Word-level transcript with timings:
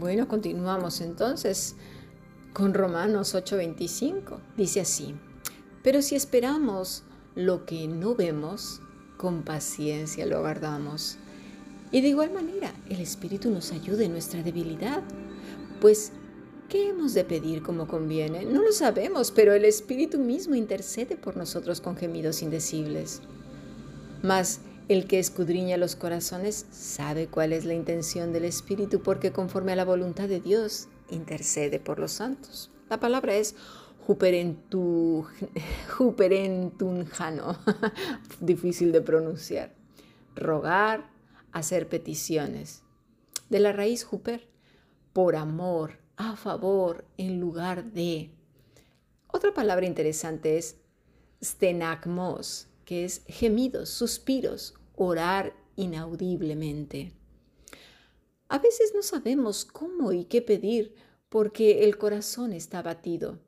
Bueno, 0.00 0.28
continuamos 0.28 1.02
entonces 1.02 1.76
con 2.54 2.72
Romanos 2.72 3.34
8:25. 3.34 4.40
Dice 4.56 4.80
así, 4.80 5.14
pero 5.82 6.00
si 6.00 6.16
esperamos 6.16 7.02
lo 7.34 7.66
que 7.66 7.86
no 7.86 8.14
vemos, 8.14 8.80
con 9.18 9.42
paciencia 9.42 10.24
lo 10.24 10.38
aguardamos. 10.38 11.18
Y 11.92 12.00
de 12.00 12.08
igual 12.08 12.32
manera, 12.32 12.72
el 12.88 13.00
Espíritu 13.00 13.50
nos 13.50 13.72
ayuda 13.72 14.02
en 14.02 14.12
nuestra 14.12 14.42
debilidad, 14.42 15.02
pues 15.82 16.12
¿qué 16.70 16.88
hemos 16.88 17.12
de 17.12 17.24
pedir 17.24 17.62
como 17.62 17.86
conviene? 17.86 18.46
No 18.46 18.62
lo 18.62 18.72
sabemos, 18.72 19.30
pero 19.30 19.52
el 19.52 19.66
Espíritu 19.66 20.18
mismo 20.18 20.54
intercede 20.54 21.16
por 21.16 21.36
nosotros 21.36 21.82
con 21.82 21.98
gemidos 21.98 22.40
indecibles. 22.40 23.20
Mas 24.22 24.60
el 24.90 25.06
que 25.06 25.20
escudriña 25.20 25.76
los 25.76 25.94
corazones 25.94 26.66
sabe 26.72 27.28
cuál 27.28 27.52
es 27.52 27.64
la 27.64 27.74
intención 27.74 28.32
del 28.32 28.44
Espíritu, 28.44 29.00
porque 29.04 29.30
conforme 29.30 29.70
a 29.70 29.76
la 29.76 29.84
voluntad 29.84 30.28
de 30.28 30.40
Dios 30.40 30.88
intercede 31.10 31.78
por 31.78 32.00
los 32.00 32.10
santos. 32.10 32.72
La 32.88 32.98
palabra 32.98 33.36
es 33.36 33.54
juperentunjano, 35.96 37.56
difícil 38.40 38.90
de 38.90 39.00
pronunciar. 39.00 39.72
Rogar, 40.34 41.08
hacer 41.52 41.88
peticiones. 41.88 42.82
De 43.48 43.60
la 43.60 43.72
raíz 43.72 44.02
juper, 44.02 44.48
por 45.12 45.36
amor, 45.36 46.00
a 46.16 46.34
favor, 46.34 47.04
en 47.16 47.38
lugar 47.38 47.92
de. 47.92 48.32
Otra 49.28 49.54
palabra 49.54 49.86
interesante 49.86 50.58
es 50.58 50.78
stenagmos, 51.40 52.66
que 52.84 53.04
es 53.04 53.22
gemidos, 53.28 53.88
suspiros, 53.90 54.74
orar 55.02 55.54
inaudiblemente. 55.76 57.14
A 58.48 58.58
veces 58.58 58.92
no 58.94 59.02
sabemos 59.02 59.64
cómo 59.64 60.12
y 60.12 60.26
qué 60.26 60.42
pedir 60.42 60.94
porque 61.30 61.84
el 61.84 61.96
corazón 61.96 62.52
está 62.52 62.82
batido. 62.82 63.38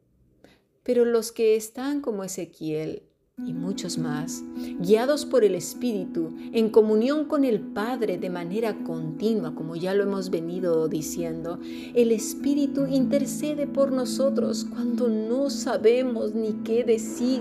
Pero 0.83 1.05
los 1.05 1.31
que 1.31 1.55
están 1.55 2.01
como 2.01 2.25
Ezequiel 2.25 3.03
y 3.39 3.55
muchos 3.55 3.97
más, 3.97 4.45
guiados 4.79 5.25
por 5.25 5.43
el 5.43 5.55
Espíritu, 5.55 6.35
en 6.53 6.69
comunión 6.69 7.25
con 7.25 7.45
el 7.45 7.61
Padre 7.61 8.19
de 8.19 8.29
manera 8.29 8.85
continua, 8.85 9.55
como 9.55 9.75
ya 9.75 9.95
lo 9.95 10.03
hemos 10.03 10.29
venido 10.29 10.87
diciendo, 10.87 11.59
el 11.95 12.13
Espíritu 12.13 12.87
intercede 12.87 13.67
por 13.67 13.91
nosotros 13.91 14.67
cuando 14.71 15.09
no 15.09 15.49
sabemos 15.49 16.35
ni 16.35 16.53
qué 16.63 16.85
decir, 16.85 17.41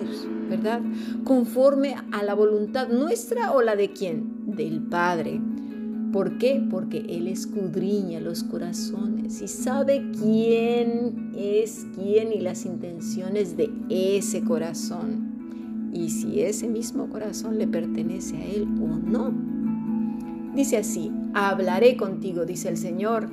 ¿verdad? 0.50 0.81
Conforme 1.25 1.95
a 2.14 2.23
la 2.23 2.36
voluntad 2.36 2.88
nuestra 2.88 3.52
o 3.52 3.62
la 3.62 3.75
de 3.75 3.92
quién? 3.92 4.56
Del 4.56 4.81
Padre. 4.81 5.42
¿Por 6.14 6.38
qué? 6.38 6.66
Porque 6.69 7.00
Él 7.00 7.28
escudriña 7.28 8.22
los 8.22 8.44
corazones 8.44 9.42
y 9.42 9.47
sabe 9.50 10.09
quién 10.22 11.31
es 11.36 11.86
quién 11.95 12.31
y 12.31 12.39
las 12.39 12.66
intenciones 12.66 13.58
de 13.58 13.69
ese 13.89 14.42
corazón 14.42 15.31
y 15.94 16.09
si 16.09 16.42
ese 16.42 16.67
mismo 16.67 17.09
corazón 17.09 17.58
le 17.58 17.67
pertenece 17.67 18.38
a 18.38 18.45
Él 18.45 18.67
o 18.81 18.88
no. 18.97 19.34
Dice 20.56 20.78
así, 20.78 21.11
hablaré 21.34 21.97
contigo, 21.97 22.45
dice 22.45 22.70
el 22.70 22.78
Señor. 22.78 23.30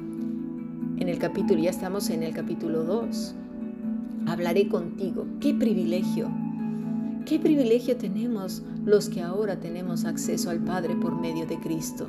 En 0.98 1.08
el 1.08 1.18
capítulo, 1.18 1.60
ya 1.60 1.70
estamos 1.70 2.10
en 2.10 2.22
el 2.22 2.34
capítulo 2.34 2.82
2. 2.82 3.34
Hablaré 4.26 4.68
contigo. 4.68 5.26
Qué 5.40 5.54
privilegio. 5.54 6.28
Qué 7.24 7.38
privilegio 7.38 7.96
tenemos 7.96 8.62
los 8.84 9.08
que 9.08 9.22
ahora 9.22 9.60
tenemos 9.60 10.04
acceso 10.04 10.50
al 10.50 10.60
Padre 10.60 10.96
por 10.96 11.14
medio 11.14 11.46
de 11.46 11.58
Cristo. 11.58 12.08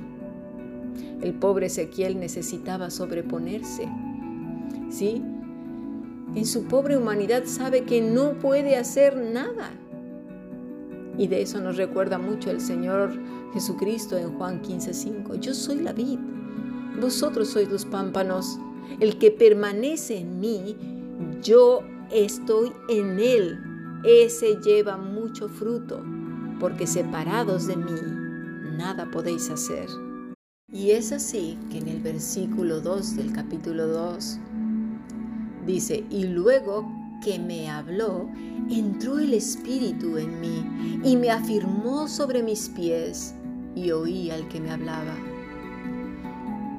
El 1.22 1.34
pobre 1.34 1.68
Ezequiel 1.68 2.20
necesitaba 2.20 2.90
sobreponerse. 2.90 3.88
¿Sí? 4.90 5.22
En 6.36 6.46
su 6.46 6.64
pobre 6.66 6.98
humanidad 6.98 7.44
sabe 7.46 7.84
que 7.84 8.02
no 8.02 8.34
puede 8.40 8.76
hacer 8.76 9.18
nada. 9.18 9.72
Y 11.20 11.28
de 11.28 11.42
eso 11.42 11.60
nos 11.60 11.76
recuerda 11.76 12.18
mucho 12.18 12.50
el 12.50 12.62
Señor 12.62 13.12
Jesucristo 13.54 14.18
en 14.18 14.38
Juan 14.38 14.62
15:5. 14.62 15.36
Yo 15.36 15.54
soy 15.54 15.82
la 15.82 15.92
vid, 15.92 16.18
vosotros 17.02 17.50
sois 17.50 17.70
los 17.70 17.84
pámpanos. 17.84 18.58
El 19.02 19.18
que 19.20 19.30
permanece 19.30 20.20
en 20.20 20.40
mí, 20.40 20.78
yo 21.44 21.82
estoy 22.10 22.72
en 22.88 23.20
él. 23.20 23.60
Ese 24.06 24.62
lleva 24.64 24.96
mucho 24.96 25.50
fruto, 25.50 26.02
porque 26.58 26.88
separados 26.88 27.68
de 27.68 27.76
mí, 27.76 28.00
nada 28.78 29.12
podéis 29.12 29.50
hacer. 29.50 29.90
Y 30.72 30.92
es 30.92 31.12
así 31.12 31.58
que 31.70 31.80
en 31.80 31.90
el 31.90 32.02
versículo 32.02 32.80
2 32.80 33.18
del 33.18 33.34
capítulo 33.34 33.88
2 33.88 34.40
dice, 35.66 36.06
y 36.10 36.28
luego 36.28 36.88
que 37.22 37.40
me 37.40 37.70
habló, 37.70 38.30
entró 38.70 39.20
el 39.20 39.34
Espíritu 39.34 40.18
en 40.18 40.40
mí 40.40 41.02
y 41.04 41.18
me 41.18 41.32
afirmó 41.32 42.08
sobre 42.08 42.44
mis 42.44 42.70
pies 42.70 43.34
y 43.76 43.92
oí 43.92 44.32
al 44.32 44.48
que 44.48 44.60
me 44.60 44.72
hablaba. 44.72 45.16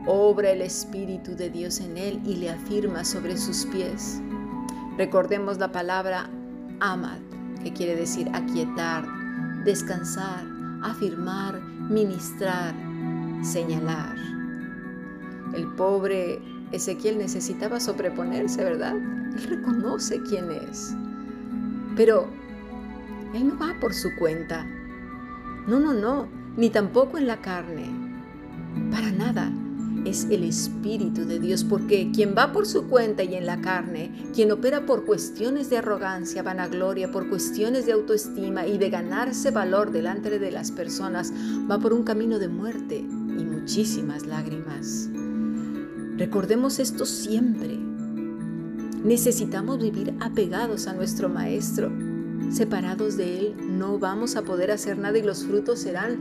Obra 0.06 0.50
el 0.50 0.62
Espíritu 0.62 1.36
de 1.36 1.50
Dios 1.50 1.80
en 1.80 1.96
él 1.96 2.20
y 2.24 2.36
le 2.36 2.50
afirma 2.50 3.04
sobre 3.04 3.36
sus 3.36 3.66
pies. 3.66 4.20
Recordemos 4.96 5.58
la 5.58 5.72
palabra 5.72 6.30
amad, 6.80 7.18
que 7.62 7.72
quiere 7.72 7.96
decir 7.96 8.28
aquietar, 8.32 9.04
descansar, 9.64 10.44
afirmar, 10.82 11.60
ministrar, 11.60 12.74
señalar. 13.42 14.16
El 15.54 15.66
pobre 15.74 16.40
Ezequiel 16.72 17.18
necesitaba 17.18 17.80
sobreponerse, 17.80 18.62
¿verdad? 18.62 18.94
Él 19.34 19.42
reconoce 19.44 20.20
quién 20.22 20.50
es. 20.50 20.94
Pero 21.96 22.28
Él 23.34 23.48
no 23.48 23.58
va 23.58 23.74
por 23.80 23.94
su 23.94 24.08
cuenta. 24.18 24.66
No, 25.66 25.78
no, 25.78 25.92
no, 25.92 26.28
ni 26.56 26.70
tampoco 26.70 27.18
en 27.18 27.26
la 27.26 27.40
carne. 27.40 27.90
Para 28.90 29.10
nada. 29.10 29.52
Es 30.04 30.24
el 30.30 30.44
Espíritu 30.44 31.26
de 31.26 31.38
Dios, 31.38 31.62
porque 31.62 32.10
quien 32.10 32.34
va 32.36 32.52
por 32.52 32.66
su 32.66 32.88
cuenta 32.88 33.22
y 33.22 33.34
en 33.34 33.44
la 33.44 33.60
carne, 33.60 34.10
quien 34.34 34.50
opera 34.50 34.86
por 34.86 35.04
cuestiones 35.04 35.68
de 35.68 35.76
arrogancia, 35.76 36.42
vanagloria, 36.42 37.10
por 37.10 37.28
cuestiones 37.28 37.84
de 37.84 37.92
autoestima 37.92 38.66
y 38.66 38.78
de 38.78 38.88
ganarse 38.88 39.50
valor 39.50 39.90
delante 39.90 40.38
de 40.38 40.50
las 40.50 40.72
personas, 40.72 41.34
va 41.70 41.78
por 41.78 41.92
un 41.92 42.04
camino 42.04 42.38
de 42.38 42.48
muerte 42.48 42.96
y 42.96 43.44
muchísimas 43.44 44.24
lágrimas. 44.24 45.10
Recordemos 46.16 46.78
esto 46.78 47.04
siempre. 47.04 47.89
Necesitamos 49.04 49.78
vivir 49.78 50.14
apegados 50.20 50.86
a 50.86 50.92
nuestro 50.92 51.30
Maestro. 51.30 51.90
Separados 52.50 53.16
de 53.16 53.38
Él 53.38 53.54
no 53.78 53.98
vamos 53.98 54.36
a 54.36 54.42
poder 54.42 54.70
hacer 54.70 54.98
nada 54.98 55.16
y 55.16 55.22
los 55.22 55.44
frutos 55.46 55.78
serán 55.78 56.18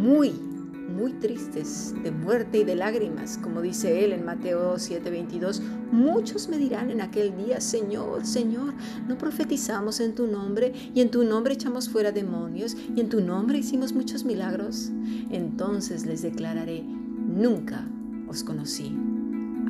muy, 0.00 0.30
muy 0.30 1.14
tristes, 1.14 1.92
de 2.04 2.12
muerte 2.12 2.58
y 2.58 2.64
de 2.64 2.76
lágrimas, 2.76 3.38
como 3.38 3.60
dice 3.60 4.04
Él 4.04 4.12
en 4.12 4.24
Mateo 4.24 4.76
7:22. 4.76 5.60
Muchos 5.90 6.48
me 6.48 6.58
dirán 6.58 6.90
en 6.90 7.00
aquel 7.00 7.36
día, 7.36 7.60
Señor, 7.60 8.24
Señor, 8.24 8.72
no 9.08 9.18
profetizamos 9.18 9.98
en 9.98 10.14
tu 10.14 10.28
nombre 10.28 10.72
y 10.94 11.00
en 11.00 11.10
tu 11.10 11.24
nombre 11.24 11.54
echamos 11.54 11.88
fuera 11.88 12.12
demonios 12.12 12.76
y 12.94 13.00
en 13.00 13.08
tu 13.08 13.20
nombre 13.20 13.58
hicimos 13.58 13.92
muchos 13.92 14.24
milagros. 14.24 14.90
Entonces 15.30 16.06
les 16.06 16.22
declararé, 16.22 16.84
nunca 16.84 17.84
os 18.28 18.44
conocí. 18.44 18.94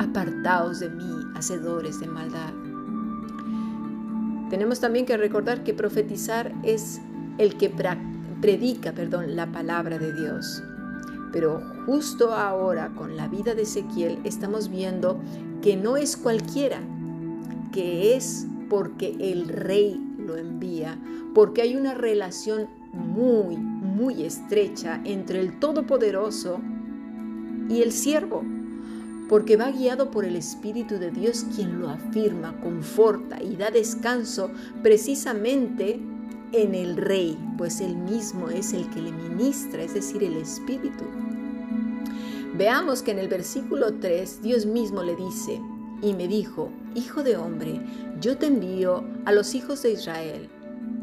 Apartaos 0.01 0.81
de 0.81 0.89
mí, 0.89 1.13
hacedores 1.35 2.01
de 2.01 2.07
maldad. 2.07 2.55
Tenemos 4.49 4.81
también 4.81 5.05
que 5.05 5.19
recordar 5.19 5.63
que 5.63 5.75
profetizar 5.75 6.55
es 6.63 7.03
el 7.37 7.59
que 7.59 7.71
predica, 8.41 8.93
perdón, 8.93 9.37
la 9.37 9.53
palabra 9.53 9.99
de 9.99 10.15
Dios. 10.15 10.63
Pero 11.33 11.61
justo 11.85 12.33
ahora 12.33 12.95
con 12.97 13.15
la 13.15 13.29
vida 13.29 13.55
de 13.55 13.65
Ezequiel 13.65 14.19
estamos 14.25 14.71
viendo 14.71 15.21
que 15.61 15.77
no 15.77 15.99
es 15.99 16.17
cualquiera, 16.17 16.81
que 17.71 18.17
es 18.17 18.47
porque 18.71 19.15
el 19.21 19.49
rey 19.49 20.03
lo 20.17 20.39
envía, 20.39 20.99
porque 21.35 21.61
hay 21.61 21.77
una 21.77 21.93
relación 21.93 22.69
muy, 22.95 23.59
muy 23.59 24.23
estrecha 24.25 25.03
entre 25.05 25.41
el 25.41 25.59
Todopoderoso 25.59 26.59
y 27.69 27.83
el 27.83 27.93
siervo, 27.93 28.43
porque 29.31 29.57
va 29.57 29.71
guiado 29.71 30.11
por 30.11 30.25
el 30.25 30.35
Espíritu 30.35 30.99
de 30.99 31.13
Dios 31.13 31.47
quien 31.55 31.81
lo 31.81 31.89
afirma, 31.89 32.61
conforta 32.61 33.41
y 33.41 33.55
da 33.55 33.71
descanso 33.71 34.51
precisamente 34.83 36.01
en 36.51 36.75
el 36.75 36.97
Rey, 36.97 37.39
pues 37.57 37.81
él 37.81 37.95
mismo 37.95 38.51
es 38.51 38.73
el 38.73 38.91
que 38.91 39.01
le 39.01 39.13
ministra, 39.13 39.85
es 39.85 39.95
decir, 39.95 40.25
el 40.25 40.37
Espíritu. 40.37 41.05
Veamos 42.59 43.03
que 43.03 43.13
en 43.13 43.21
el 43.21 43.29
versículo 43.29 43.95
3 44.01 44.43
Dios 44.43 44.67
mismo 44.67 45.05
le 45.05 45.15
dice, 45.15 45.61
y 46.03 46.13
me 46.13 46.27
dijo, 46.27 46.73
Hijo 46.97 47.23
de 47.23 47.37
hombre, 47.37 47.81
yo 48.21 48.37
te 48.37 48.47
envío 48.47 49.05
a 49.27 49.31
los 49.31 49.55
hijos 49.55 49.81
de 49.85 49.93
Israel, 49.93 50.49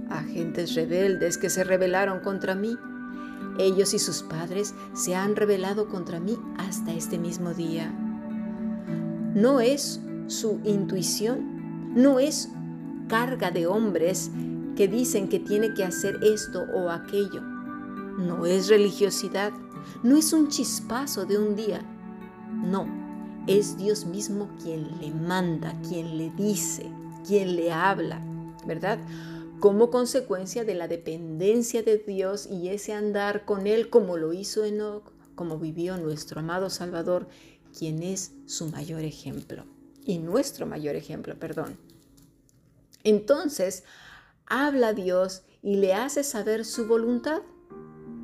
a 0.09 0.21
gentes 0.23 0.75
rebeldes 0.75 1.37
que 1.37 1.49
se 1.49 1.63
rebelaron 1.63 2.19
contra 2.19 2.55
mí 2.55 2.75
ellos 3.57 3.95
y 3.95 3.99
sus 3.99 4.21
padres 4.21 4.75
se 4.93 5.15
han 5.15 5.35
rebelado 5.35 5.87
contra 5.87 6.19
mí 6.19 6.37
hasta 6.57 6.93
este 6.93 7.17
mismo 7.17 7.55
día. 7.55 7.91
No 9.37 9.59
es 9.59 10.01
su 10.25 10.59
intuición, 10.63 11.93
no 11.93 12.17
es 12.17 12.49
carga 13.07 13.51
de 13.51 13.67
hombres 13.67 14.31
que 14.75 14.87
dicen 14.87 15.29
que 15.29 15.39
tiene 15.39 15.75
que 15.75 15.83
hacer 15.83 16.17
esto 16.23 16.65
o 16.73 16.89
aquello. 16.89 17.41
No 18.17 18.47
es 18.47 18.67
religiosidad, 18.67 19.53
no 20.01 20.17
es 20.17 20.33
un 20.33 20.47
chispazo 20.47 21.25
de 21.25 21.37
un 21.37 21.55
día. 21.55 21.81
No, 22.51 22.87
es 23.45 23.77
Dios 23.77 24.07
mismo 24.07 24.49
quien 24.59 24.99
le 24.99 25.11
manda, 25.11 25.79
quien 25.87 26.17
le 26.17 26.31
dice, 26.31 26.89
quien 27.23 27.55
le 27.55 27.71
habla, 27.71 28.19
¿verdad? 28.65 28.97
Como 29.59 29.91
consecuencia 29.91 30.63
de 30.63 30.73
la 30.73 30.87
dependencia 30.87 31.83
de 31.83 31.99
Dios 31.99 32.47
y 32.47 32.69
ese 32.69 32.93
andar 32.93 33.45
con 33.45 33.67
Él 33.67 33.91
como 33.91 34.17
lo 34.17 34.33
hizo 34.33 34.65
Enoch, 34.65 35.11
como 35.35 35.59
vivió 35.59 35.95
nuestro 35.97 36.39
amado 36.39 36.71
Salvador, 36.71 37.27
quien 37.77 38.03
es 38.03 38.31
su 38.45 38.67
mayor 38.69 39.01
ejemplo 39.01 39.65
y 40.05 40.19
nuestro 40.19 40.65
mayor 40.65 40.95
ejemplo, 40.95 41.35
perdón. 41.37 41.77
Entonces, 43.03 43.83
habla 44.45 44.93
Dios 44.93 45.43
y 45.61 45.77
le 45.77 45.93
hace 45.93 46.23
saber 46.23 46.65
su 46.65 46.87
voluntad 46.87 47.41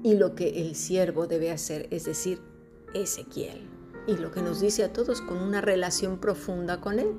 y 0.04 0.16
lo 0.16 0.36
que 0.36 0.62
el 0.62 0.76
siervo 0.76 1.28
debe 1.28 1.52
hacer, 1.52 1.88
es 1.92 2.06
decir, 2.06 2.42
Ezequiel 2.94 3.74
y 4.08 4.18
lo 4.18 4.32
que 4.32 4.42
nos 4.42 4.60
dice 4.60 4.84
a 4.84 4.92
todos 4.92 5.22
con 5.22 5.38
una 5.38 5.62
relación 5.62 6.20
profunda 6.20 6.82
con 6.82 7.00
Él. 7.00 7.14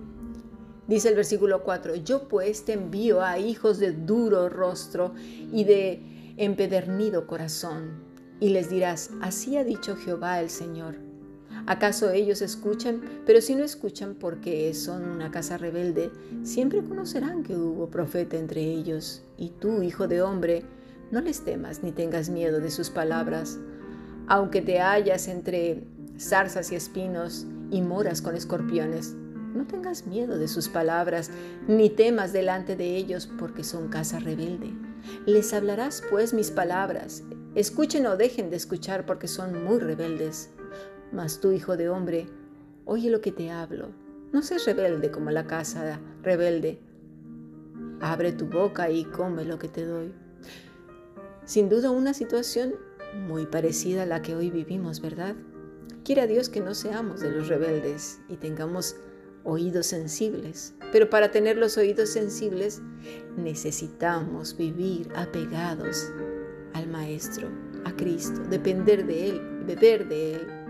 Dice 0.87 1.09
el 1.09 1.15
versículo 1.15 1.63
4, 1.63 1.95
yo 1.97 2.29
pues 2.29 2.65
te 2.67 2.75
envío 2.75 3.23
a 3.23 3.39
hijos 3.39 3.79
de 3.79 3.93
duro 3.93 4.51
rostro 4.51 5.15
y 5.17 5.65
de 5.65 6.35
empedernido 6.37 7.27
corazón, 7.27 8.05
y 8.41 8.51
les 8.51 8.69
dirás, 8.69 9.11
así 9.23 9.57
ha 9.57 9.65
dicho 9.65 9.97
Jehová 9.97 10.41
el 10.41 10.51
Señor. 10.51 10.97
¿Acaso 11.67 12.11
ellos 12.11 12.43
escuchan? 12.43 13.01
Pero 13.25 13.41
si 13.41 13.55
no 13.55 13.65
escuchan 13.65 14.15
porque 14.15 14.75
son 14.75 15.09
una 15.09 15.31
casa 15.31 15.57
rebelde, 15.57 16.11
siempre 16.43 16.83
conocerán 16.83 17.43
que 17.43 17.57
hubo 17.57 17.89
profeta 17.89 18.37
entre 18.37 18.63
ellos. 18.63 19.23
Y 19.39 19.51
tú, 19.51 19.83
hijo 19.83 20.07
de 20.07 20.21
hombre, 20.21 20.63
no 21.11 21.21
les 21.21 21.43
temas 21.43 21.83
ni 21.83 21.93
tengas 21.93 22.29
miedo 22.29 22.61
de 22.61 22.71
sus 22.71 22.91
palabras, 22.91 23.59
aunque 24.27 24.61
te 24.61 24.81
hallas 24.81 25.29
entre 25.29 25.85
zarzas 26.19 26.71
y 26.73 26.75
espinos 26.75 27.47
y 27.71 27.81
moras 27.81 28.21
con 28.21 28.37
escorpiones. 28.37 29.15
No 29.55 29.67
tengas 29.67 30.07
miedo 30.07 30.37
de 30.37 30.49
sus 30.49 30.69
palabras, 30.69 31.31
ni 31.69 31.89
temas 31.89 32.33
delante 32.33 32.77
de 32.77 32.97
ellos, 32.97 33.31
porque 33.39 33.65
son 33.65 33.89
casa 33.89 34.19
rebelde. 34.19 34.73
Les 35.27 35.53
hablarás 35.55 36.03
pues 36.11 36.35
mis 36.35 36.51
palabras. 36.51 37.23
Escuchen 37.55 38.07
o 38.07 38.17
dejen 38.17 38.51
de 38.51 38.57
escuchar, 38.57 39.07
porque 39.07 39.29
son 39.29 39.65
muy 39.65 39.79
rebeldes. 39.79 40.51
Mas 41.15 41.41
tú, 41.41 41.53
hijo 41.53 41.77
de 41.77 41.89
hombre, 41.89 42.27
oye 42.85 43.09
lo 43.09 43.21
que 43.21 43.31
te 43.31 43.51
hablo. 43.51 43.91
No 44.33 44.43
seas 44.43 44.67
rebelde 44.67 45.13
como 45.13 45.31
la 45.31 45.47
casa 45.47 46.01
rebelde. 46.23 46.81
Abre 48.01 48.33
tu 48.33 48.47
boca 48.47 48.91
y 48.91 49.05
come 49.05 49.45
lo 49.45 49.59
que 49.59 49.69
te 49.69 49.85
doy. 49.85 50.13
Sin 51.45 51.69
duda 51.69 51.91
una 51.91 52.15
situación 52.15 52.75
muy 53.29 53.47
parecida 53.47 54.03
a 54.03 54.07
la 54.07 54.23
que 54.23 54.35
hoy 54.35 54.51
vivimos, 54.51 55.01
¿verdad? 55.01 55.37
Quiera 56.05 56.27
Dios 56.27 56.49
que 56.49 56.61
no 56.61 56.75
seamos 56.75 57.21
de 57.21 57.31
los 57.31 57.47
rebeldes 57.47 58.21
y 58.29 58.37
tengamos 58.37 58.97
oídos 59.45 59.87
sensibles. 59.87 60.75
Pero 60.91 61.11
para 61.11 61.31
tener 61.31 61.57
los 61.57 61.79
oídos 61.79 62.09
sensibles 62.09 62.83
necesitamos 63.37 64.57
vivir 64.57 65.09
apegados 65.15 66.11
al 66.73 66.89
Maestro, 66.89 67.49
a 67.85 67.95
Cristo, 67.95 68.41
depender 68.51 69.07
de 69.07 69.31
Él, 69.31 69.65
beber 69.65 70.09
de 70.09 70.35
Él, 70.35 70.64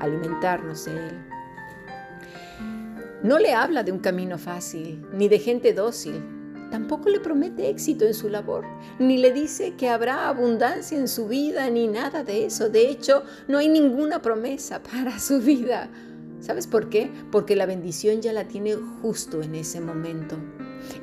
alimentarnos 0.00 0.84
de 0.84 0.92
Él. 0.92 1.36
No 3.22 3.38
le 3.38 3.54
habla 3.54 3.82
de 3.82 3.92
un 3.92 3.98
camino 3.98 4.38
fácil, 4.38 5.04
ni 5.12 5.28
de 5.28 5.38
gente 5.38 5.72
dócil. 5.72 6.22
Tampoco 6.70 7.08
le 7.08 7.20
promete 7.20 7.70
éxito 7.70 8.04
en 8.04 8.14
su 8.14 8.28
labor, 8.28 8.64
ni 8.98 9.18
le 9.18 9.32
dice 9.32 9.74
que 9.74 9.88
habrá 9.88 10.28
abundancia 10.28 10.98
en 10.98 11.08
su 11.08 11.26
vida, 11.26 11.70
ni 11.70 11.88
nada 11.88 12.24
de 12.24 12.44
eso. 12.44 12.68
De 12.68 12.88
hecho, 12.88 13.22
no 13.48 13.58
hay 13.58 13.68
ninguna 13.68 14.20
promesa 14.20 14.82
para 14.82 15.18
su 15.18 15.40
vida. 15.40 15.88
¿Sabes 16.40 16.66
por 16.66 16.88
qué? 16.88 17.10
Porque 17.32 17.56
la 17.56 17.66
bendición 17.66 18.20
ya 18.20 18.32
la 18.32 18.46
tiene 18.46 18.74
justo 18.74 19.42
en 19.42 19.54
ese 19.54 19.80
momento. 19.80 20.36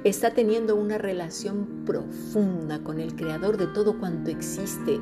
Está 0.04 0.32
teniendo 0.32 0.76
una 0.76 0.98
relación 0.98 1.84
profunda 1.86 2.80
con 2.84 3.00
el 3.00 3.16
Creador 3.16 3.58
de 3.58 3.68
todo 3.68 4.00
cuanto 4.00 4.32
existe. 4.32 5.00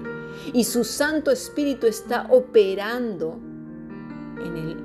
Y 0.53 0.63
su 0.63 0.83
Santo 0.83 1.31
Espíritu 1.31 1.85
está 1.87 2.27
operando 2.29 3.39
en, 4.45 4.57
el, 4.57 4.77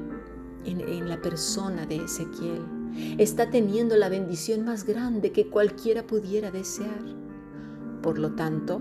en, 0.64 1.08
la 1.08 1.20
persona 1.20 1.86
de 1.86 1.96
Ezequiel. 1.96 2.64
Está 3.18 3.50
teniendo 3.50 3.96
la 3.96 4.08
bendición 4.08 4.64
más 4.64 4.84
grande 4.84 5.32
que 5.32 5.48
cualquiera 5.48 6.06
pudiera 6.06 6.50
desear. 6.50 7.04
Por 8.02 8.18
lo 8.18 8.34
tanto, 8.34 8.80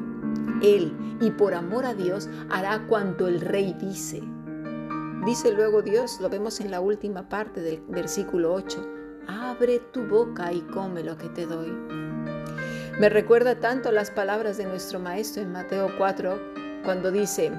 Él, 0.61 0.93
y 1.21 1.31
por 1.31 1.53
amor 1.53 1.85
a 1.85 1.93
Dios, 1.93 2.29
hará 2.49 2.85
cuanto 2.87 3.27
el 3.27 3.41
rey 3.41 3.73
dice 3.73 4.21
Dice 5.25 5.51
luego 5.51 5.81
Dios, 5.81 6.19
lo 6.21 6.29
vemos 6.29 6.59
en 6.61 6.69
la 6.69 6.81
última 6.81 7.27
parte 7.27 7.59
del 7.59 7.81
versículo 7.87 8.53
8, 8.53 8.87
abre 9.27 9.79
tu 9.91 10.03
boca 10.03 10.53
y 10.53 10.61
come 10.61 11.03
lo 11.03 11.17
que 11.17 11.29
te 11.29 11.47
doy. 11.47 11.71
Me 12.99 13.09
recuerda 13.09 13.59
tanto 13.59 13.91
las 13.91 14.11
palabras 14.11 14.57
de 14.57 14.65
nuestro 14.65 14.99
Maestro 14.99 15.41
en 15.41 15.51
Mateo 15.51 15.89
4, 15.97 16.39
cuando 16.83 17.11
dice, 17.11 17.51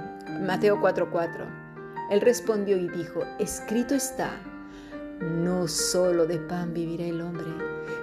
Mateo 0.47 0.81
4:4, 0.81 1.66
Él 2.11 2.21
respondió 2.21 2.77
y 2.77 2.89
dijo, 2.89 3.25
escrito 3.39 3.95
está, 3.95 4.31
no 5.21 5.67
solo 5.67 6.27
de 6.27 6.39
pan 6.39 6.73
vivirá 6.73 7.05
el 7.05 7.21
hombre, 7.21 7.47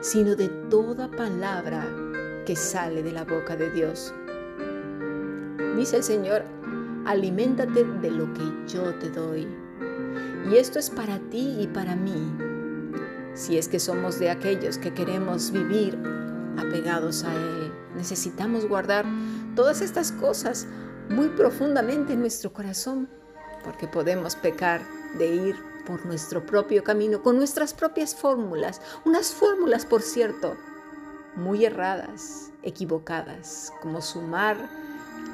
sino 0.01 0.35
de 0.35 0.49
toda 0.69 1.09
palabra 1.09 1.87
que 2.45 2.55
sale 2.55 3.01
de 3.03 3.11
la 3.11 3.23
boca 3.23 3.55
de 3.55 3.71
Dios. 3.71 4.13
Dice 5.77 5.97
el 5.97 6.03
Señor, 6.03 6.43
aliméntate 7.05 7.83
de 7.85 8.11
lo 8.11 8.33
que 8.33 8.43
yo 8.67 8.93
te 8.95 9.09
doy. 9.09 9.47
Y 10.51 10.55
esto 10.57 10.79
es 10.79 10.89
para 10.89 11.19
ti 11.29 11.57
y 11.59 11.67
para 11.67 11.95
mí, 11.95 12.35
si 13.33 13.57
es 13.57 13.67
que 13.67 13.79
somos 13.79 14.19
de 14.19 14.29
aquellos 14.29 14.77
que 14.77 14.93
queremos 14.93 15.51
vivir 15.51 15.97
apegados 16.57 17.23
a 17.23 17.33
Él. 17.33 17.71
Necesitamos 17.95 18.67
guardar 18.67 19.05
todas 19.55 19.81
estas 19.81 20.11
cosas 20.11 20.67
muy 21.09 21.29
profundamente 21.29 22.13
en 22.13 22.19
nuestro 22.19 22.51
corazón, 22.51 23.09
porque 23.63 23.87
podemos 23.87 24.35
pecar 24.35 24.81
de 25.17 25.27
ir 25.27 25.55
por 25.85 26.05
nuestro 26.05 26.45
propio 26.45 26.83
camino, 26.83 27.21
con 27.21 27.37
nuestras 27.37 27.73
propias 27.73 28.15
fórmulas, 28.15 28.81
unas 29.05 29.31
fórmulas, 29.31 29.85
por 29.85 30.01
cierto, 30.01 30.55
muy 31.35 31.65
erradas, 31.65 32.51
equivocadas, 32.61 33.73
como 33.81 34.01
sumar 34.01 34.57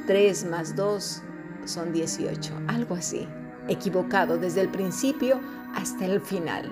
3 0.08 0.46
más 0.46 0.76
2 0.76 1.22
son 1.66 1.94
18, 1.94 2.54
algo 2.68 2.96
así, 2.96 3.28
equivocado 3.68 4.38
desde 4.38 4.62
el 4.62 4.70
principio 4.70 5.40
hasta 5.76 6.06
el 6.06 6.22
final. 6.22 6.72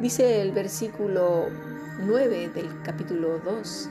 Dice 0.00 0.42
el 0.42 0.52
versículo 0.52 1.46
9 2.04 2.50
del 2.54 2.82
capítulo 2.82 3.38
2, 3.38 3.88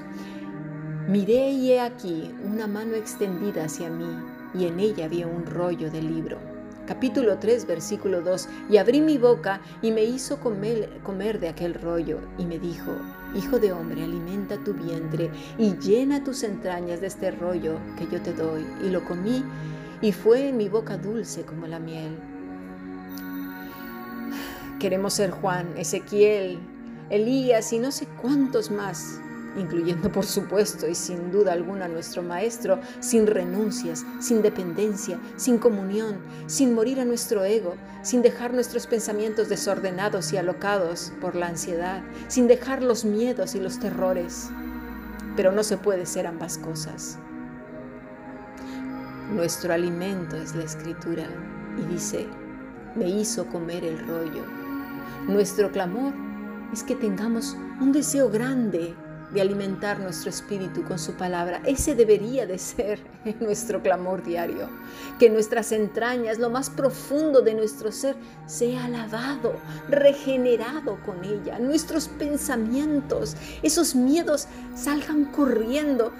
miré 1.07 1.51
y 1.51 1.71
he 1.71 1.79
aquí 1.79 2.35
una 2.43 2.67
mano 2.67 2.95
extendida 2.95 3.65
hacia 3.65 3.89
mí 3.89 4.32
y 4.53 4.65
en 4.65 4.79
ella 4.79 5.05
había 5.05 5.27
un 5.27 5.45
rollo 5.45 5.89
de 5.89 6.01
libro. 6.01 6.37
Capítulo 6.85 7.37
3, 7.37 7.65
versículo 7.65 8.21
2, 8.21 8.49
y 8.69 8.77
abrí 8.77 8.99
mi 8.99 9.17
boca 9.17 9.61
y 9.81 9.91
me 9.91 10.03
hizo 10.03 10.41
comer, 10.41 10.99
comer 11.03 11.39
de 11.39 11.47
aquel 11.47 11.75
rollo 11.75 12.19
y 12.37 12.45
me 12.45 12.59
dijo, 12.59 12.91
Hijo 13.35 13.57
de 13.57 13.71
hombre, 13.71 14.03
alimenta 14.03 14.57
tu 14.57 14.73
vientre 14.73 15.31
y 15.57 15.77
llena 15.77 16.23
tus 16.25 16.43
entrañas 16.43 16.99
de 16.99 17.07
este 17.07 17.31
rollo 17.31 17.77
que 17.97 18.05
yo 18.07 18.21
te 18.21 18.33
doy. 18.33 18.65
Y 18.83 18.89
lo 18.89 19.03
comí 19.05 19.43
y 20.01 20.11
fue 20.11 20.49
en 20.49 20.57
mi 20.57 20.67
boca 20.67 20.97
dulce 20.97 21.43
como 21.43 21.67
la 21.67 21.79
miel. 21.79 22.17
Queremos 24.79 25.13
ser 25.13 25.31
Juan, 25.31 25.69
Ezequiel, 25.77 26.59
Elías 27.09 27.71
y 27.71 27.79
no 27.79 27.91
sé 27.91 28.07
cuántos 28.21 28.69
más 28.69 29.21
incluyendo 29.57 30.11
por 30.11 30.25
supuesto 30.25 30.87
y 30.87 30.95
sin 30.95 31.31
duda 31.31 31.53
alguna 31.53 31.87
nuestro 31.87 32.23
Maestro, 32.23 32.79
sin 32.99 33.27
renuncias, 33.27 34.05
sin 34.19 34.41
dependencia, 34.41 35.19
sin 35.35 35.57
comunión, 35.57 36.17
sin 36.47 36.73
morir 36.73 36.99
a 36.99 37.05
nuestro 37.05 37.43
ego, 37.43 37.75
sin 38.01 38.21
dejar 38.21 38.53
nuestros 38.53 38.87
pensamientos 38.87 39.49
desordenados 39.49 40.33
y 40.33 40.37
alocados 40.37 41.13
por 41.21 41.35
la 41.35 41.47
ansiedad, 41.47 42.03
sin 42.27 42.47
dejar 42.47 42.81
los 42.81 43.05
miedos 43.05 43.55
y 43.55 43.59
los 43.59 43.79
terrores. 43.79 44.49
Pero 45.35 45.51
no 45.51 45.63
se 45.63 45.77
puede 45.77 46.05
ser 46.05 46.27
ambas 46.27 46.57
cosas. 46.57 47.17
Nuestro 49.33 49.73
alimento 49.73 50.35
es 50.37 50.53
la 50.55 50.63
escritura 50.63 51.25
y 51.77 51.93
dice, 51.93 52.27
me 52.95 53.09
hizo 53.09 53.47
comer 53.47 53.83
el 53.83 53.97
rollo. 54.07 54.43
Nuestro 55.27 55.71
clamor 55.71 56.13
es 56.71 56.83
que 56.83 56.95
tengamos 56.95 57.57
un 57.79 57.91
deseo 57.91 58.29
grande 58.29 58.93
de 59.31 59.41
alimentar 59.41 59.99
nuestro 59.99 60.29
espíritu 60.29 60.83
con 60.83 60.99
su 60.99 61.13
palabra. 61.13 61.61
Ese 61.65 61.95
debería 61.95 62.45
de 62.45 62.57
ser 62.57 62.99
nuestro 63.39 63.81
clamor 63.81 64.23
diario. 64.23 64.69
Que 65.19 65.29
nuestras 65.29 65.71
entrañas, 65.71 66.39
lo 66.39 66.49
más 66.49 66.69
profundo 66.69 67.41
de 67.41 67.53
nuestro 67.53 67.91
ser, 67.91 68.15
sea 68.45 68.87
lavado, 68.87 69.55
regenerado 69.89 70.99
con 71.05 71.23
ella. 71.23 71.59
Nuestros 71.59 72.07
pensamientos, 72.07 73.35
esos 73.63 73.95
miedos 73.95 74.47
salgan 74.75 75.25
corriendo. 75.25 76.11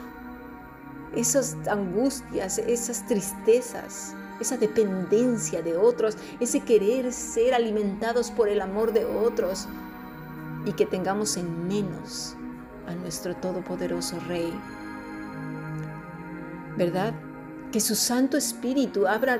Esas 1.16 1.56
angustias, 1.68 2.58
esas 2.58 3.06
tristezas, 3.06 4.16
esa 4.42 4.58
dependencia 4.58 5.62
de 5.62 5.78
otros, 5.78 6.18
ese 6.40 6.62
querer 6.62 7.14
ser 7.14 7.54
alimentados 7.54 8.32
por 8.32 8.50
el 8.50 8.62
amor 8.62 8.94
de 8.94 9.06
otros 9.06 9.68
y 10.66 10.74
que 10.74 10.88
tengamos 10.88 11.38
en 11.38 11.68
menos 11.68 12.36
a 12.88 12.96
nuestro 12.96 13.36
Todopoderoso 13.36 14.20
Rey. 14.28 14.54
¿Verdad? 16.78 17.14
Que 17.72 17.80
su 17.80 17.96
Santo 17.96 18.38
Espíritu 18.38 19.08
abra 19.08 19.40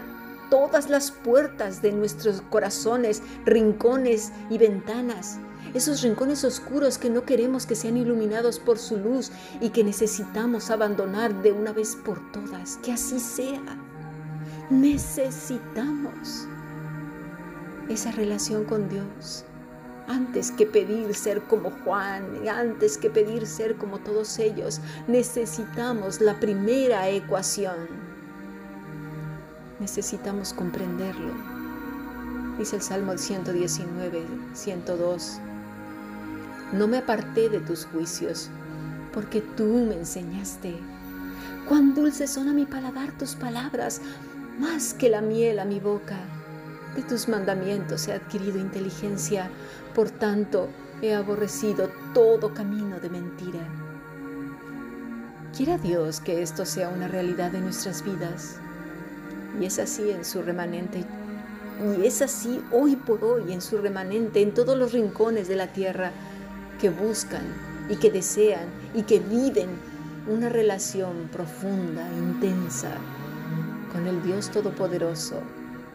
todas 0.50 0.90
las 0.90 1.12
puertas 1.12 1.82
de 1.82 1.92
nuestros 1.92 2.42
corazones, 2.42 3.24
rincones 3.46 4.32
y 4.50 4.58
ventanas. 4.58 5.40
Esos 5.74 6.02
rincones 6.04 6.44
oscuros 6.44 6.98
que 6.98 7.10
no 7.10 7.24
queremos 7.24 7.66
que 7.66 7.76
sean 7.76 7.98
iluminados 7.98 8.60
por 8.60 8.78
su 8.78 8.98
luz 8.98 9.32
y 9.60 9.70
que 9.70 9.84
necesitamos 9.84 10.70
abandonar 10.70 11.42
de 11.42 11.52
una 11.52 11.72
vez 11.72 11.96
por 11.96 12.32
todas. 12.32 12.78
Que 12.84 12.92
así 12.92 13.20
sea. 13.20 13.62
Necesitamos 14.70 16.48
esa 17.90 18.12
relación 18.12 18.66
con 18.66 18.88
Dios 18.90 19.46
antes 20.08 20.52
que 20.52 20.66
pedir 20.66 21.14
ser 21.14 21.42
como 21.44 21.72
Juan, 21.84 22.48
antes 22.48 22.98
que 22.98 23.10
pedir 23.10 23.48
ser 23.48 23.76
como 23.76 24.00
todos 24.00 24.38
ellos, 24.40 24.82
necesitamos 25.08 26.22
la 26.22 26.40
primera 26.40 27.10
ecuación. 27.10 27.88
Necesitamos 29.80 30.54
comprenderlo. 30.54 31.34
Dice 32.58 32.76
el 32.76 32.82
Salmo 32.82 33.18
119, 33.18 34.24
102. 34.54 35.40
No 36.74 36.88
me 36.88 36.98
aparté 36.98 37.50
de 37.50 37.60
tus 37.60 37.86
juicios, 37.86 38.50
porque 39.14 39.42
tú 39.42 39.66
me 39.66 39.96
enseñaste. 39.96 40.76
Cuán 41.68 41.96
dulces 41.96 42.30
son 42.30 42.50
a 42.50 42.54
mi 42.54 42.66
paladar 42.66 43.12
tus 43.18 43.36
palabras, 43.36 44.02
más 44.60 44.94
que 44.94 45.10
la 45.10 45.22
miel 45.22 45.60
a 45.60 45.66
mi 45.66 45.80
boca. 45.80 46.18
De 46.96 47.02
tus 47.02 47.28
mandamientos 47.28 48.08
he 48.08 48.14
adquirido 48.14 48.60
inteligencia, 48.60 49.50
por 49.94 50.10
tanto 50.10 50.70
he 51.02 51.14
aborrecido 51.14 51.90
todo 52.14 52.54
camino 52.54 53.00
de 53.00 53.10
mentira. 53.10 53.60
Quiera 55.56 55.78
Dios 55.78 56.20
que 56.20 56.42
esto 56.42 56.66
sea 56.66 56.90
una 56.90 57.08
realidad 57.08 57.54
en 57.54 57.64
nuestras 57.64 58.04
vidas. 58.04 58.58
Y 59.60 59.66
es 59.66 59.78
así 59.80 60.10
en 60.10 60.26
su 60.26 60.42
remanente. 60.42 61.06
Y 61.98 62.06
es 62.06 62.22
así 62.22 62.64
hoy 62.72 62.96
por 62.96 63.24
hoy 63.24 63.54
en 63.54 63.62
su 63.62 63.78
remanente, 63.78 64.42
en 64.42 64.54
todos 64.54 64.78
los 64.78 64.94
rincones 64.94 65.48
de 65.48 65.56
la 65.56 65.68
tierra 65.68 66.12
que 66.80 66.90
buscan 66.90 67.44
y 67.90 67.98
que 67.98 68.10
desean 68.10 68.66
y 68.94 69.04
que 69.04 69.20
viven 69.20 69.70
una 70.28 70.50
relación 70.50 71.30
profunda, 71.32 72.08
intensa 72.18 72.92
con 73.92 74.08
el 74.08 74.24
Dios 74.24 74.50
Todopoderoso 74.50 75.42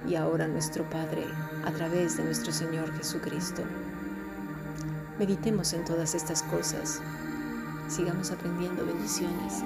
y 0.06 0.14
ahora 0.14 0.46
nuestro 0.46 0.88
Padre 0.88 1.24
a 1.64 1.70
través 1.72 2.16
de 2.16 2.24
nuestro 2.24 2.52
Señor 2.52 2.92
Jesucristo. 2.96 3.62
Meditemos 5.18 5.72
en 5.72 5.84
todas 5.84 6.14
estas 6.14 6.42
cosas. 6.44 7.00
Sigamos 7.88 8.30
aprendiendo 8.30 8.84
bendiciones. 8.84 9.64